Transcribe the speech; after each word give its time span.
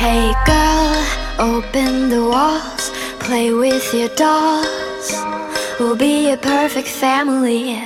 girl, 0.00 1.04
open 1.38 2.08
the 2.08 2.24
walls, 2.24 2.90
play 3.18 3.52
with 3.52 3.92
your 3.92 4.08
dolls. 4.16 5.12
We'll 5.78 5.96
be 5.96 6.30
a 6.30 6.38
perfect 6.38 6.88
family. 6.88 7.80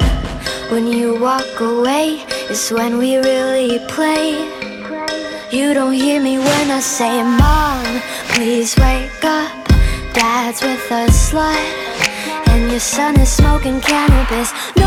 When 0.70 0.86
you 0.86 1.18
walk 1.20 1.60
away, 1.60 2.24
it's 2.48 2.70
when 2.70 2.98
we 2.98 3.16
really 3.16 3.80
play. 3.88 4.46
You 5.50 5.74
don't 5.74 5.92
hear 5.92 6.20
me 6.20 6.38
when 6.38 6.70
I 6.70 6.78
say, 6.80 7.20
Mom, 7.22 8.00
please 8.28 8.76
wake 8.76 9.24
up. 9.24 9.52
Dad's 10.12 10.62
with 10.62 10.90
a 10.92 11.06
slut, 11.10 11.66
and 12.48 12.70
your 12.70 12.80
son 12.80 13.18
is 13.18 13.28
smoking 13.28 13.80
cannabis. 13.80 14.52
No 14.76 14.83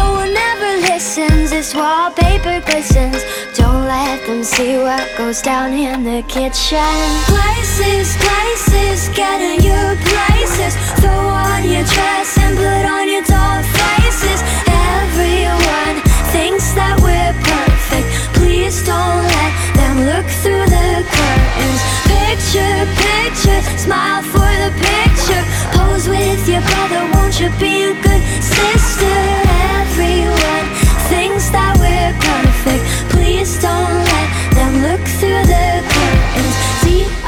one 0.98 1.04
listens, 1.04 1.52
this 1.52 1.76
wallpaper 1.76 2.60
glistens. 2.66 3.24
Don't 3.56 3.86
let 3.86 4.26
them 4.26 4.44
see 4.44 4.78
what 4.78 5.06
goes 5.18 5.42
down 5.42 5.74
in 5.74 6.04
the 6.04 6.24
kitchen. 6.24 6.94
Places, 7.30 8.16
places, 8.18 9.10
getting 9.16 9.62
your 9.64 9.96
places. 10.10 10.74
Throw 11.00 11.12
on 11.12 11.64
your 11.64 11.86
dress 11.86 12.38
and 12.40 12.58
put 12.58 12.86
on 12.86 13.06
your 13.10 13.24
doll 13.24 13.62
faces. 13.78 14.42
Everyone 14.66 16.02
thinks 16.34 16.74
that 16.74 16.98
we're 17.06 17.36
perfect. 17.46 18.08
Please 18.34 18.82
don't 18.86 19.22
let 19.38 19.54
them 19.78 19.96
look 20.10 20.28
through 20.42 20.66
the 20.66 21.06
curtains. 21.14 21.82
Picture, 22.10 22.78
picture, 23.06 23.62
smile 23.78 24.24
for 24.24 24.52
the 24.64 24.72
picture. 24.82 25.44
Pose 25.78 26.08
with 26.08 26.50
your 26.50 26.62
brother, 26.62 27.02
won't 27.14 27.40
you 27.40 27.50
be 27.60 27.86
a 27.86 27.94
good 28.02 28.24
sister? 28.42 29.18
Everyone 29.78 30.77
thinks 31.10 31.50
that 31.50 31.78
we're 31.80 32.14
perfect. 32.20 32.84
Please 33.14 33.60
don't 33.62 34.04
let 34.12 34.30
them 34.58 34.74
look 34.88 35.04
through 35.20 35.44
the 35.48 35.68
curtains. 35.94 36.56
D 36.84 36.86
O 37.26 37.28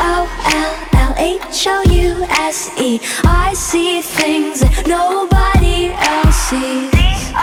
L 0.63 0.73
L 1.07 1.13
H 1.17 1.67
O 1.67 1.69
U 1.87 2.25
S 2.29 2.69
E. 2.79 2.99
I 3.25 3.53
see 3.53 4.01
things 4.01 4.59
that 4.61 4.87
nobody 4.87 5.91
else 5.93 6.35
sees. 6.49 6.91
D-O-L-L-H-O-U-S-E. 6.91 7.39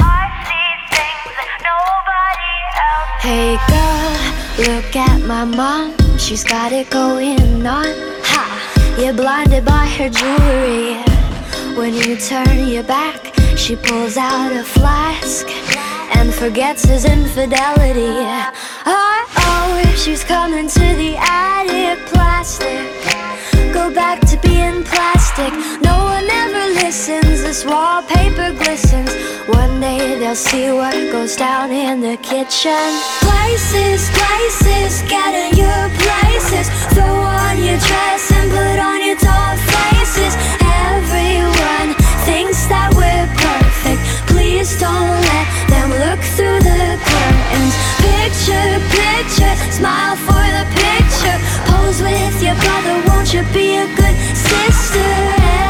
I 0.00 0.02
see 0.46 0.70
things, 0.94 1.36
nobody 1.70 2.54
else. 2.86 3.10
Hey 3.22 3.56
girl, 3.70 4.14
look 4.66 4.90
at 4.96 5.18
my 5.22 5.44
mom. 5.44 5.94
She's 6.18 6.44
got 6.44 6.72
it 6.72 6.90
going 6.90 7.66
on. 7.66 7.86
Ha! 8.30 8.42
You're 8.98 9.14
blinded 9.14 9.64
by 9.64 9.86
her 9.86 10.08
jewelry. 10.08 11.15
When 11.76 11.92
you 11.92 12.16
turn 12.16 12.68
your 12.68 12.84
back, 12.84 13.34
she 13.54 13.76
pulls 13.76 14.16
out 14.16 14.50
a 14.50 14.64
flask 14.64 15.46
and 16.16 16.32
forgets 16.32 16.84
his 16.84 17.04
infidelity. 17.04 18.16
Oh, 18.86 19.26
oh, 19.36 19.94
she's 19.94 20.24
coming 20.24 20.68
to 20.68 20.80
the 20.80 21.16
attic. 21.18 21.98
Plastic, 22.06 22.86
go 23.74 23.92
back 23.92 24.20
to 24.30 24.38
being 24.38 24.84
plastic. 24.84 25.52
No 25.82 25.96
one 26.04 26.26
ever 26.30 26.74
listens. 26.80 27.42
This 27.42 27.66
wallpaper 27.66 28.52
glistens. 28.54 29.14
One 29.46 29.78
day 29.78 30.18
they'll 30.18 30.34
see 30.34 30.72
what 30.72 30.94
goes 31.12 31.36
down 31.36 31.70
in 31.72 32.00
the 32.00 32.16
kitchen. 32.16 32.88
Places, 33.20 34.08
places, 34.16 35.02
get 35.10 35.55
Please 44.66 44.80
don't 44.80 45.20
let 45.30 45.46
them 45.68 45.90
look 45.90 46.18
through 46.34 46.58
the 46.58 46.98
curtains. 47.06 47.74
Picture, 48.02 48.82
picture, 48.90 49.54
smile 49.70 50.16
for 50.16 50.42
the 50.42 50.66
picture. 50.74 51.38
Pose 51.70 52.02
with 52.02 52.42
your 52.42 52.56
brother, 52.56 52.98
won't 53.06 53.32
you 53.32 53.42
be 53.54 53.76
a 53.76 53.86
good 53.94 54.16
sister? 54.34 55.06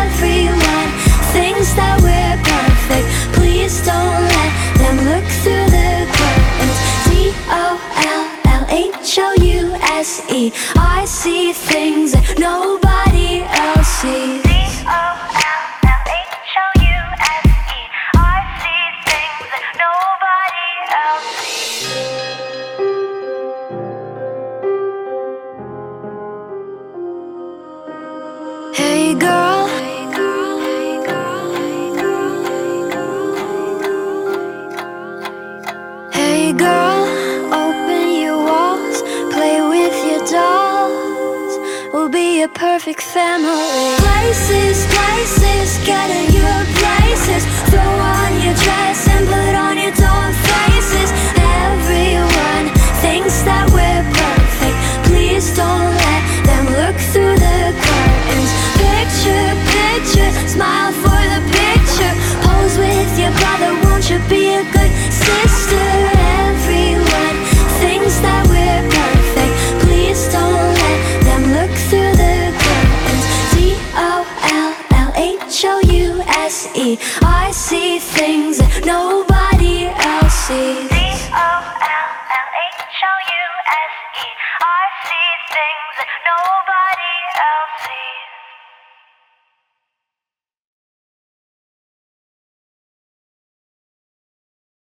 Everyone 0.00 0.88
thinks 1.36 1.74
that 1.76 2.00
we're 2.00 2.40
perfect. 2.40 3.36
Please 3.36 3.84
don't 3.84 4.24
let 4.32 4.52
them 4.80 4.96
look 5.12 5.28
through 5.44 5.68
the 5.76 6.08
curtains. 6.16 6.96
D 7.04 7.16
Hey 28.74 29.14
girl. 29.14 29.68
Hey 36.12 36.52
girl, 36.52 37.06
open 37.52 38.20
your 38.22 38.36
walls, 38.36 39.02
play 39.32 39.60
with 39.62 39.96
your 40.08 40.22
dolls. 40.26 41.52
We'll 41.92 42.08
be 42.08 42.42
a 42.42 42.48
perfect 42.48 43.02
family. 43.02 43.96
Places, 43.98 44.86
places, 44.94 45.45